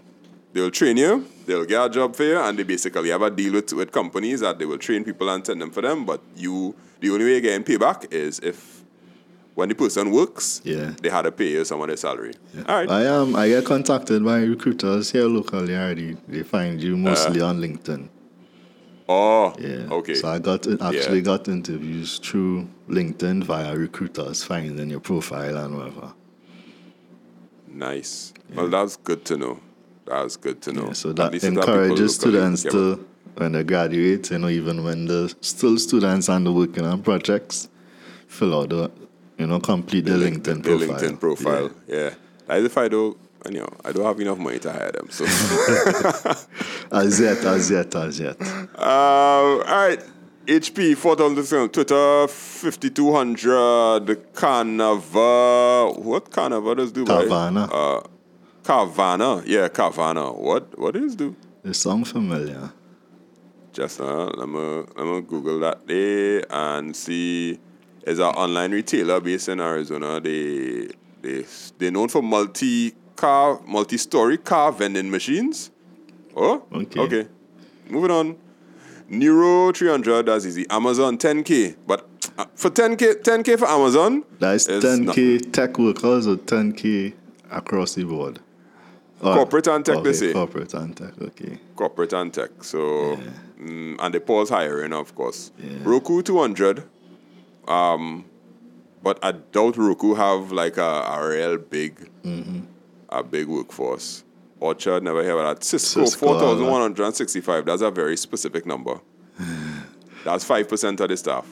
[0.52, 3.30] they will train you, they'll get a job for you, and they basically have a
[3.30, 6.04] deal with, with companies that they will train people and send them for them.
[6.04, 8.77] But you, the only way you're getting payback is if
[9.58, 10.92] when the person works, Yeah.
[11.02, 12.32] they had to pay you some of their salary.
[12.68, 12.88] All right.
[12.88, 13.34] I am.
[13.34, 16.16] I get contacted by recruiters here locally already.
[16.28, 18.08] They find you mostly on LinkedIn.
[19.08, 19.88] oh, Yeah.
[19.90, 20.14] Uh, okay.
[20.14, 21.30] So I got actually Yeah.
[21.32, 26.12] got interviews through LinkedIn via recruiters finding your profile and whatever.
[27.66, 28.32] Nice.
[28.54, 29.58] Well, that's good to know.
[30.06, 30.86] That's good to know.
[30.86, 33.04] Yeah, so that least you have people encourages students to
[33.36, 37.68] when they graduate, you know, even when they're still students and they're working on projects,
[38.28, 38.90] fill out the
[39.38, 40.88] you know, complete the, LinkedIn the profile.
[40.88, 41.70] LinkedIn profile.
[41.86, 42.14] Yeah.
[42.48, 43.16] As if I don't,
[43.50, 45.08] you know, I don't have enough money to hire them.
[45.10, 45.24] So,
[46.92, 48.36] As yet, as yet, as yet.
[48.76, 50.02] uh, all right.
[50.46, 55.98] HP 4000 Twitter 5200 Canava.
[55.98, 57.04] What Canava does do?
[57.04, 57.68] Carvana.
[57.70, 58.00] Uh,
[58.62, 59.42] Carvana.
[59.46, 60.34] Yeah, Carvana.
[60.34, 61.36] What what is do?
[61.64, 62.72] It sounds familiar.
[63.74, 67.58] Just uh, let me let me Google that there and see.
[68.08, 70.20] Is an online retailer based in Arizona.
[70.20, 70.88] They
[71.22, 71.44] they
[71.78, 75.70] they're known for multi car, multi story car vending machines.
[76.36, 77.00] Oh, Okay.
[77.00, 77.28] Okay.
[77.90, 78.36] Moving on.
[79.10, 80.66] Nuro 300, that's easy.
[80.70, 81.76] Amazon 10K.
[81.86, 85.52] But uh, for 10K, 10K for Amazon, That's 10k nothing.
[85.52, 87.14] tech workers or 10k
[87.50, 88.38] across the board.
[89.22, 90.32] Or- Corporate and tech, they okay, say.
[90.34, 91.58] Corporate and tech, okay.
[91.74, 92.50] corporate and tech.
[92.62, 93.18] So,
[93.60, 95.50] mm, and they pause hiring, of course.
[95.58, 95.78] Yeah.
[95.84, 96.84] Roku 200.
[97.68, 98.24] Um,
[99.02, 102.60] but I doubt Roku have like a, a real big, Mm-hmm.
[103.10, 104.24] a big workforce.
[104.60, 105.64] Orchard never hear about that.
[105.64, 107.64] Cisco, Cisco, 4,165.
[107.64, 109.00] That's a very specific number.
[110.24, 111.46] That's 5% of the staff.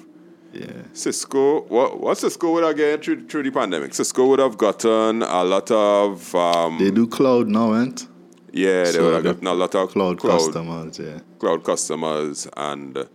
[0.53, 0.67] Yeah.
[0.93, 3.95] Cisco, what, what Cisco would have gotten through, through the pandemic?
[3.95, 8.09] Cisco would have gotten a lot of, um, They do cloud now, ain't?
[8.53, 11.19] yeah, they So would have gotten a lot of Cloud, cloud, customers, yeah.
[11.39, 13.07] cloud customers and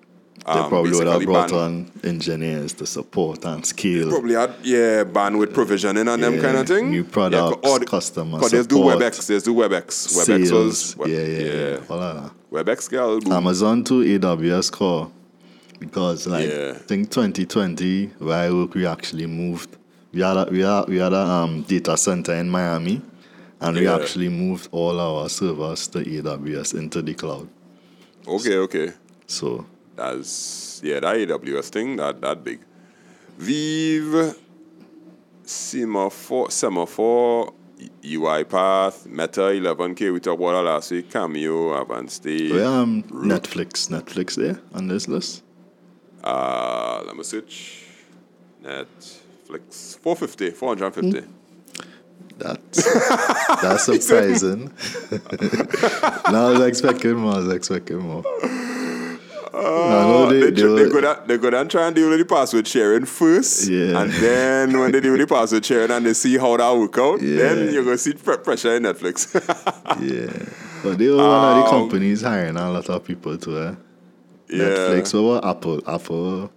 [0.45, 4.09] They um, probably would have brought on engineers to support and scale.
[4.09, 6.89] Probably had yeah bandwidth provisioning and them kind of thing.
[6.89, 9.27] new products, yeah, or- customer But there's do WebEx.
[9.27, 9.85] There's do WebEx.
[9.85, 11.77] WebEx Sales, was we- yeah, yeah, yeah.
[11.89, 12.31] All of that.
[12.51, 13.19] WebEx girl.
[13.19, 13.33] boom.
[13.33, 15.11] Amazon to AWS core
[15.79, 16.71] because like Yeah.
[16.75, 19.77] I think 2020 where I work we actually moved
[20.11, 23.01] we had a, we had we had a um, data center in Miami
[23.59, 27.47] and we actually moved all our servers to AWS into the cloud.
[28.27, 28.91] Okay, okay.
[29.27, 32.59] So That's yeah, that AWS thing that that big.
[33.37, 34.35] Vive,
[35.43, 37.53] Semaphore, Semaphore,
[38.03, 40.13] UiPath, Meta 11K.
[40.13, 41.09] We talked about that last week.
[41.09, 45.43] Cameo, where um Netflix Netflix there on this list?
[46.23, 47.85] Uh, let me search.
[48.63, 51.27] Netflix 450, 450.
[52.37, 54.65] That's that's surprising.
[56.31, 57.33] no, I was expecting more.
[57.33, 58.23] I was expecting more.
[59.61, 62.09] Know Uh, they, they, they, they were- go down, they go down try and deal
[62.09, 63.67] with the password sharing first.
[63.69, 64.01] Yeah.
[64.01, 67.21] And then when they do the password sharing and they see how that work out,
[67.21, 67.37] Yeah.
[67.37, 69.27] then you're going to see pre- pressure in Netflix.
[70.01, 70.31] Yeah.
[70.83, 73.75] But they were one of the Um, companies hiring a lot of people to uh,
[74.49, 74.57] yeah.
[74.63, 75.13] Netflix.
[75.13, 75.81] What about Apple?
[75.87, 76.51] Apple.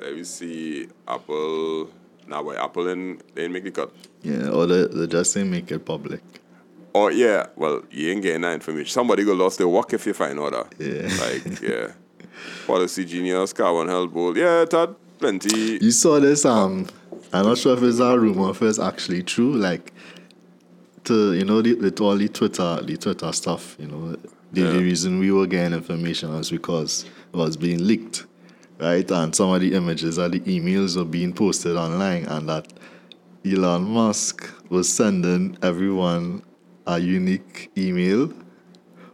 [0.00, 0.88] Let me see.
[1.06, 1.90] Apple.
[2.26, 3.92] Nah, boy, Apple didn't, they didn't make the cut.
[4.22, 6.20] Yeah, or they, they just didn't make it public.
[6.98, 7.48] Oh, yeah.
[7.56, 8.88] Well, you ain't getting that information.
[8.88, 10.74] Somebody go lost their work if you find out that.
[10.80, 11.08] Yeah.
[11.24, 11.92] Like, yeah.
[12.66, 14.36] Policy Genius, Carbon Health Bowl.
[14.36, 15.78] Yeah, had plenty.
[15.78, 16.86] You saw this, um,
[17.34, 19.52] I'm not sure if it's a rumor, if it's actually true.
[19.52, 19.92] Like,
[21.04, 24.16] to, you know, the, with all the Twitter, the Twitter stuff, you know,
[24.52, 28.24] the, the reason we were getting information was because it was being leaked,
[28.80, 29.10] right?
[29.10, 32.72] And some of the images or the emails were being posted online, and that
[33.44, 36.42] Elon Musk was sending everyone
[36.86, 38.32] a unique email.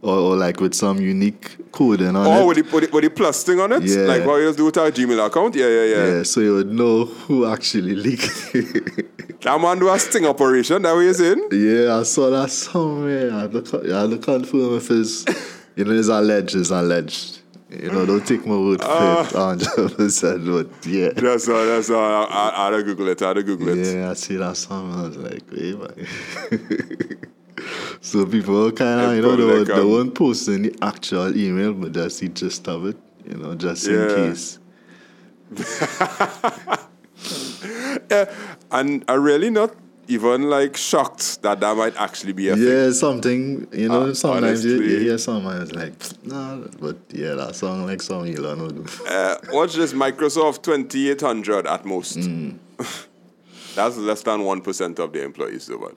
[0.05, 2.29] Or, or like with some unique coding on it.
[2.29, 3.85] Oh, with the, with, the, with the plus thing on it?
[3.85, 3.99] Yeah.
[3.99, 5.55] Like what you do with our Gmail account?
[5.55, 6.07] Yeah, yeah, yeah.
[6.17, 8.51] Yeah, so you would know who actually leaked.
[8.55, 9.07] it.
[9.43, 11.49] That man do a sting operation, that what you saying?
[11.53, 13.33] yeah, I saw that somewhere.
[13.33, 15.25] I to, I to confirm if it's,
[15.77, 17.41] you know, it's alleged, it's alleged.
[17.71, 19.23] You know, don't take my word for Ah.
[19.55, 21.09] it, 100%, but yeah.
[21.11, 21.99] That's all, that's all.
[22.05, 23.85] I, I, I had to Google it, I had to Google it.
[23.97, 27.19] Yeah, I see that song, I was like, wait, man.
[28.03, 30.77] so people kind of, you know, they, probably were, like, they um, weren't posting the
[30.83, 34.15] actual email, but just the gist of it, you know, just in Yeah.
[34.15, 34.59] case.
[38.71, 39.75] And I really not
[40.09, 42.67] even like shocked that that might actually be a thing.
[42.67, 44.11] Yeah, something you know.
[44.11, 45.93] Uh, sometimes you, you hear someone like,
[46.25, 48.85] nah, but yeah, that song like some Elon do.
[49.07, 52.19] Uh, watch this Microsoft 2800 at most.
[52.19, 52.57] Mm.
[53.75, 55.95] That's less than 1% of the employees, though, but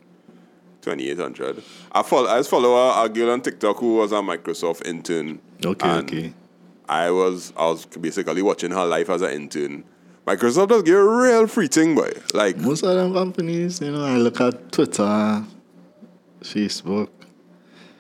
[0.85, 1.63] 2800.
[1.91, 5.39] I follow, I just follow a, a girl on TikTok who was a Microsoft intern.
[5.65, 6.33] Okay, okay.
[6.87, 9.83] I was I was basically watching her life as an intern.
[10.27, 12.11] Microsoft does give a real free thing, boy.
[12.33, 15.43] Like, Most of them companies, you know, I look at Twitter,
[16.41, 17.09] Facebook.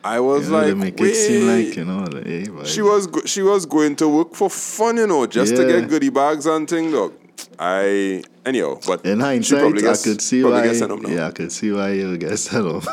[0.03, 2.63] I was You know, like, make it seem "Wait." like you know, like, hey, boy.
[2.63, 5.87] She was go- she was going to work for fun, you know, just to get
[5.89, 6.89] goodie bags and thing.
[6.91, 7.19] Look,
[7.57, 10.63] I anyhow, but In hindsight, probably I could see why.
[10.63, 11.09] gets sent home now.
[11.09, 12.83] Yeah, I could see why you get sent home.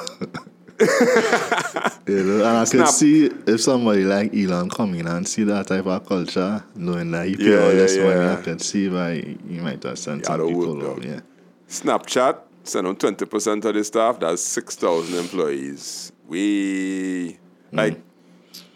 [2.07, 2.87] you know, and I Snap.
[2.87, 7.11] could see if somebody like Elon come in and see that type of culture, knowing
[7.12, 8.38] that he pay Yeah, all yeah, money, yeah.
[8.38, 11.03] I could see why he might have sent some people home.
[11.03, 11.21] Yeah.
[11.69, 14.19] Snapchat send on twenty percent of the staff.
[14.21, 16.12] That's six thousand employees.
[16.27, 17.38] We
[17.73, 18.01] like.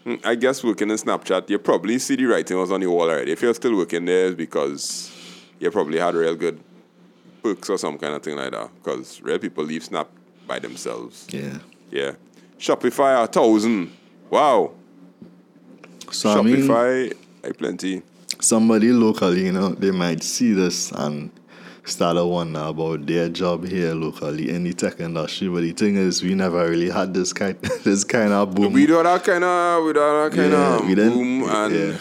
[0.05, 3.09] mm, I guess working in Snapchat, you probably see the writing was on the wall
[3.09, 3.31] already.
[3.33, 5.11] If you're still working there, it's because
[5.59, 6.59] you probably had real good
[7.43, 8.69] perks or some kind of thing like that.
[8.75, 10.07] Because real people leave Snap
[10.47, 11.27] by themselves.
[11.29, 11.57] Yeah.
[11.91, 12.11] Yeah.
[12.59, 13.91] Shopify a thousand.
[14.29, 14.71] Wow.
[16.11, 17.13] So I mean, Shopify,
[17.45, 18.01] I plenty.
[18.39, 21.31] somebody locally, you know, they might see this and
[21.83, 25.47] start to wonder about their job here locally in the tech industry.
[25.49, 28.73] But the thing is, we never really had this kind, this kind of boom.
[28.73, 31.97] We don't have kind of, we don't have kind Yeah, of boom and yeah.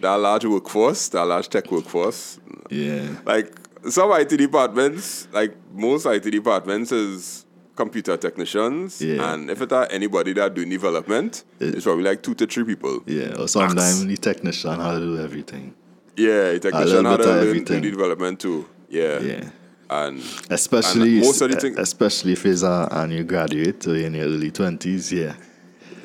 [0.00, 2.38] that large workforce, that large tech workforce.
[2.70, 3.52] yeah, Like
[3.90, 7.44] some IT departments, like most IT departments, is
[7.76, 9.32] computer technicians, Yeah.
[9.34, 12.64] and if it are anybody that doing development, It- it's probably like two to three
[12.64, 13.02] people.
[13.06, 13.34] yeah.
[13.38, 15.74] Or sometimes the technician had to do everything.
[16.16, 18.66] Yeah, a technician bit to learn do development too.
[18.88, 19.44] Yeah, Yeah.
[19.90, 24.14] and Especially, most of the thing- especially if it's a, a new graduate or in
[24.14, 25.34] your early twenties, yeah,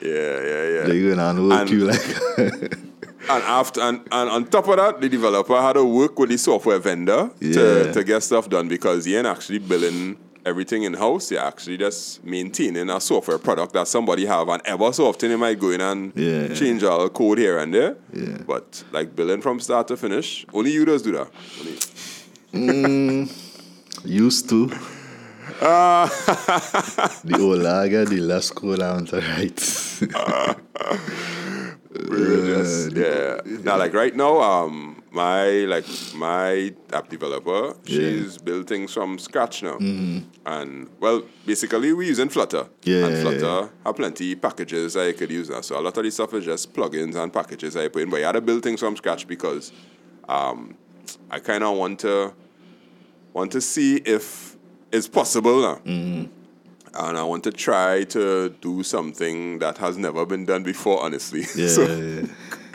[0.02, 0.84] yeah, yeah, yeah.
[0.88, 2.02] they're gonna work And- you like,
[3.30, 6.38] And after and, and on top of that, the developer had to work with the
[6.38, 7.54] software vendor Yeah.
[7.54, 11.30] to, to get stuff done because he ain't actually billing everything in house.
[11.32, 15.36] You're actually just maintaining a software product that somebody have and ever so often they
[15.36, 16.54] might go in and Yeah.
[16.56, 17.98] change all the code here and there.
[18.14, 18.38] Yeah.
[18.48, 21.28] But like billing from start to finish, only you does do that.
[22.54, 24.72] Only- mm, used to.
[25.62, 26.08] Ah.
[27.24, 27.36] the
[27.68, 29.22] I the less code I want to.
[31.92, 33.42] We're just- yeah.
[33.64, 39.64] Now, like right now, um, my like my app developer, she's building things from scratch
[39.64, 39.78] now,
[40.46, 42.70] and well, basically we're using Flutter.
[42.84, 45.62] Yeah, and yeah, Flutter have plenty packages that you could use now.
[45.62, 48.10] So a lot of this stuff is just plugins and packages I put in.
[48.12, 49.72] But I had to build things from scratch because,
[50.28, 50.76] um,
[51.32, 52.34] I kind of want to
[53.34, 54.56] want to see if
[54.92, 55.80] it's possible now.
[55.86, 61.42] And I want to try to do something that has never been done before, honestly.
[61.56, 62.26] Yeah, so, yeah,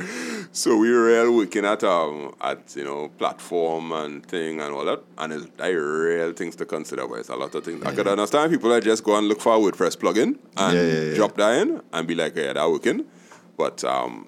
[0.52, 4.84] so we were real working at um at you know platform and thing and all
[4.84, 7.06] that, and it's like real things to consider.
[7.08, 7.84] But it's a lot of things.
[7.84, 10.82] I could understand people that just go and look for a WordPress plugin and Yeah,
[10.82, 11.14] yeah, yeah.
[11.16, 13.04] drop that in and be like, yeah, that working.
[13.56, 14.26] But um,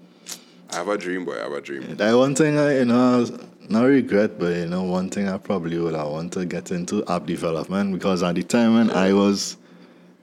[0.73, 1.39] I have a dream, boy.
[1.39, 1.97] I have a dream.
[1.97, 3.25] That one thing I, you know,
[3.71, 7.05] not regret, but you know, one thing I probably would have want to get into
[7.07, 9.57] app development because at the time when I was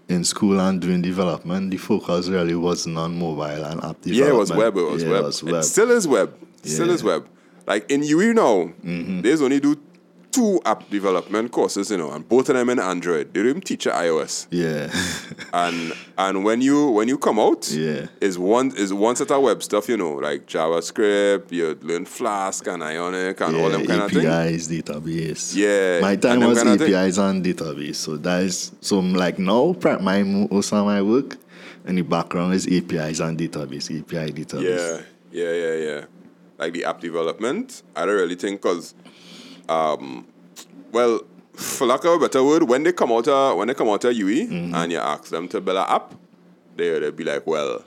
[0.09, 4.15] in school and doing development, the focus really wasn't on mobile and app development.
[4.15, 4.77] Yeah, it was web.
[4.77, 5.21] It was Yeah, web.
[5.21, 5.63] It was web.
[5.63, 6.33] still is web.
[6.63, 7.27] Still is web.
[7.65, 9.21] Like in UE now, Mm-hmm.
[9.21, 9.77] there's only do
[10.33, 13.33] two app development courses, you know, and both of them in Android.
[13.33, 14.47] They don't even teach you iOS.
[14.49, 14.89] yeah,
[15.53, 18.07] and and when you when you come out, Yeah.
[18.19, 22.65] is one is one set of web stuff, you know, like JavaScript, you learn Flask
[22.67, 24.25] and Ionic and all them yeah kind of things.
[24.25, 25.55] APIs, database.
[25.55, 26.57] Yeah, my time was.
[26.63, 27.95] APIs and database.
[27.95, 31.37] So that is so like now, my most of my work
[31.85, 35.03] in the background is APIs and database, API database.
[35.31, 36.05] Yeah, yeah, yeah, yeah.
[36.57, 38.93] Like the app development, I don't really think because,
[39.69, 40.25] um,
[40.91, 41.21] well,
[41.53, 44.03] for lack of a better word, when they come out of when they come out
[44.03, 44.75] of UE Mm-hmm.
[44.75, 46.13] and you ask them to build an app,
[46.75, 47.83] they they'd be like, well,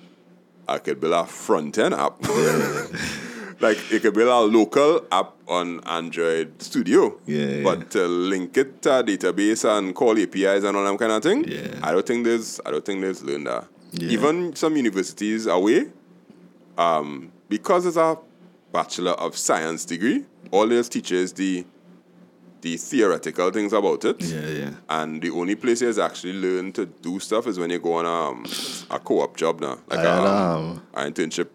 [0.68, 2.14] I could build a front end app.
[3.60, 7.18] like you could build a local app on Android Studio.
[7.26, 7.62] Yeah, yeah.
[7.64, 11.22] But to link it to a database and call APIs and all that kind of
[11.22, 11.78] thing, Yeah.
[11.82, 13.66] I don't think there's I don't think there's learn that.
[13.92, 14.10] Yeah.
[14.10, 15.86] Even some universities away,
[16.76, 18.18] um, because it's a
[18.80, 20.18] bachelor of science degree,
[20.50, 21.64] all they teach is the
[22.62, 24.18] the theoretical things about it.
[24.22, 24.70] Yeah, yeah.
[24.88, 28.06] And the only place you actually learn to do stuff is when you go on
[28.06, 28.44] um,
[28.90, 31.48] a co-op job now, like I a, had, um, um, an internship.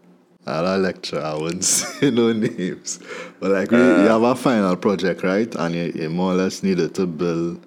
[0.46, 3.00] I had a lecture, I wouldn't say no names.
[3.40, 4.04] But like, we, Uh.
[4.04, 5.54] you have a final project, right?
[5.56, 7.60] And you, you more or less needed to build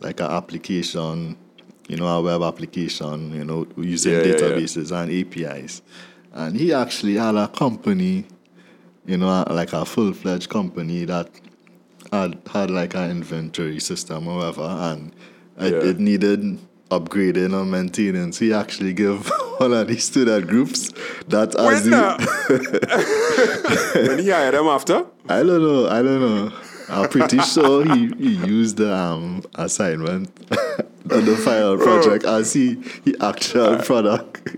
[0.00, 1.36] like an application,
[1.88, 4.40] you know, a web application, you know, using Yeah, yeah, yeah.
[4.40, 5.82] databases and APIs.
[6.32, 8.24] And he actually had a company,
[9.06, 11.28] you know, like a full fledged company that
[12.12, 15.12] had had like an inventory system or whatever, and
[15.58, 15.90] it, Yeah.
[15.90, 16.58] it needed
[16.90, 18.38] upgrading or maintenance.
[18.38, 20.90] He actually gave all of these student groups
[21.28, 21.96] that as When, the,
[23.96, 25.88] uh, when he hired them after, I don't know.
[25.88, 26.52] I don't know.
[26.88, 30.30] I'm pretty sure he, he used the um, assignment
[31.10, 34.56] on the final project as he, he actual product.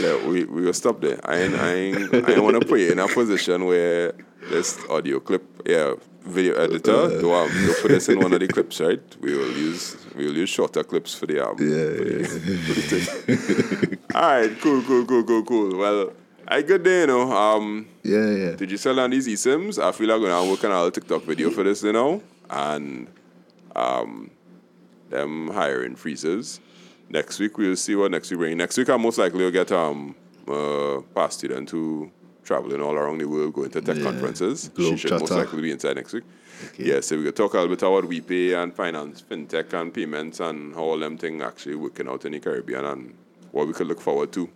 [0.00, 1.18] Yeah, we we will stop there.
[1.24, 4.12] I ain't, I ain't, I ain't want to put you in a position where
[4.50, 8.48] this audio clip, yeah, video editor, do um, you put this in one of the
[8.48, 9.00] clips, right?
[9.20, 11.68] We will use we will use shorter clips for the album.
[11.68, 13.98] Yeah, for the, for the thing.
[14.14, 15.78] All right, cool, cool, cool, cool, cool.
[15.78, 16.12] Well,
[16.48, 17.32] I good day, you know.
[17.32, 18.56] Um, Yeah, yeah.
[18.56, 19.82] did you sell on these eSIMs?
[19.82, 23.08] I feel like I'm gonna on a TikTok video for this, you know, and
[23.74, 24.30] um,
[25.10, 26.60] them hiring freezes.
[27.08, 28.56] Next week we'll see what next week bring.
[28.56, 30.14] Next week I most likely will get um
[30.48, 32.10] uh past student to
[32.44, 34.04] traveling all around the world, going to tech Yeah.
[34.04, 34.68] conferences.
[34.74, 36.24] Globe she should most likely be inside next week.
[36.78, 40.40] Yeah, so we could talk a little bit about WiPay and finance, fintech and payments
[40.40, 43.14] and how all them things actually working out in the Caribbean and
[43.52, 44.48] what we could look forward to.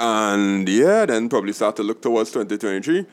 [0.00, 3.06] and yeah, then probably start to look towards 2023.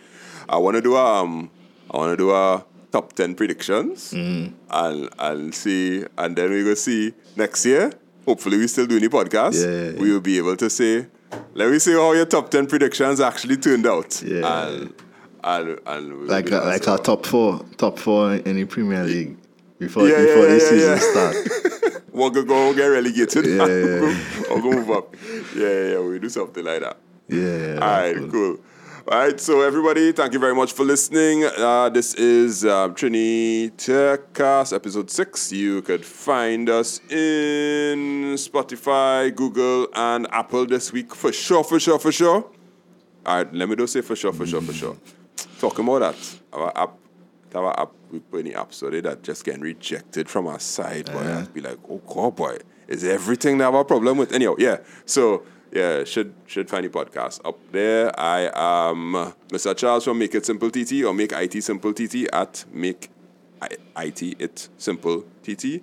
[0.49, 1.49] I want to do a, um,
[1.91, 4.53] I want to do a top 10 predictions Mm.
[4.69, 7.91] and and see, and then we go see next year.
[8.25, 9.55] Hopefully, we still do any podcast.
[9.63, 9.99] Yeah.
[10.01, 11.07] We will be able to say,
[11.53, 14.21] let me see how your top 10 predictions actually turned out.
[14.23, 14.67] Yeah.
[14.67, 14.93] And,
[15.43, 19.37] and, and we'll Like a, like our top four, top four in the Premier League
[19.77, 21.11] before Yeah, before the season yeah.
[21.11, 21.91] start.
[22.15, 24.43] We'll go, go get relegated Yeah, yeah.
[24.49, 25.13] or go move up.
[25.53, 26.97] Yeah, yeah, yeah, we do something like that.
[27.27, 27.73] Yeah.
[27.73, 28.57] All right, cool.
[29.07, 31.43] All right, so everybody, thank you very much for listening.
[31.43, 35.51] Uh, this is um, Trini Techcast, episode six.
[35.51, 41.99] You could find us in Spotify, Google, and Apple this week for sure, for sure,
[41.99, 42.49] for sure.
[43.27, 44.97] All right, let me just say for sure, for sure, for sure.
[45.59, 46.97] Talking about that, our app,
[47.53, 51.19] our app, we put any apps so that just getting rejected from our side, boy.
[51.19, 54.31] I'd be like, oh god, boy, is everything have a problem with?
[54.31, 54.77] Anyhow, yeah.
[55.05, 55.43] So
[55.75, 58.17] yeah, should should find the podcast up there.
[58.19, 59.75] I am Mr.
[59.75, 63.09] Charles from Make It Simple TT or Make IT Simple TT at Make
[63.61, 65.81] I- IT It Simple TT,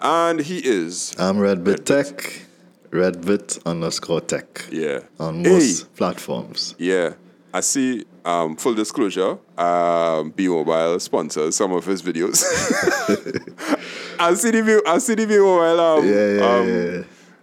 [0.00, 2.42] and he is I'm Redbit Tech,
[2.90, 6.74] Redbit underscore Tech yeah on Hey, most platforms.
[6.78, 7.14] Yeah,
[7.52, 8.04] I see.
[8.24, 12.44] Um, full disclosure, um, bmobile sponsors some of his videos.
[14.20, 15.98] I see the B- I see the bmobile.
[15.98, 17.02] Um, Yeah, yeah, um, yeah.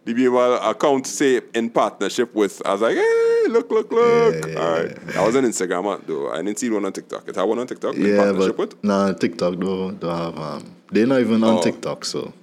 [0.10, 2.62] The bmobile account say in partnership with.
[2.66, 4.34] I was like, hey, look, look, look.
[4.34, 6.32] Yeah, yeah, All right, I was on Instagram though.
[6.32, 7.28] I didn't see one on TikTok.
[7.30, 8.84] It had one on TikTok in Yeah, partnership but with.
[8.84, 10.76] nah, TikTok don't, don't have um.
[10.91, 11.62] They're not even on Oh.
[11.62, 12.34] TikTok, so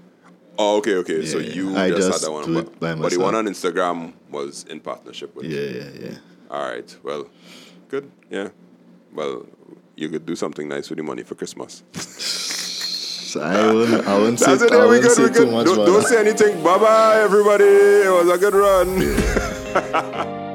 [0.56, 1.26] Oh, okay, okay.
[1.26, 4.12] so you I just, just had that one, but, by but the one on Instagram
[4.30, 5.46] was in partnership with.
[5.46, 6.18] yeah, yeah, yeah.
[6.48, 6.96] All right.
[7.02, 7.28] Well,
[7.88, 8.08] good.
[8.30, 8.50] Yeah.
[9.12, 9.44] Well,
[9.96, 11.82] you could do something nice with the money for Christmas.
[13.40, 14.72] I wouldn't, I wouldn't say, it.
[14.72, 15.34] I wouldn't good.
[15.34, 16.62] say too much Don't, don't say anything.
[16.62, 17.64] Bye bye, everybody.
[17.64, 20.36] It was a good run.